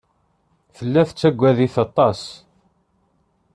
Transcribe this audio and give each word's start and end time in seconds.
Tella 0.75 1.01
tettagad-it 1.09 1.75
aṭas. 1.85 2.21